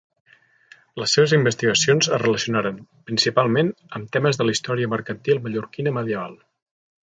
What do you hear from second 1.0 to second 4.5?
Les seves investigacions es relacionaren, principalment, amb temes de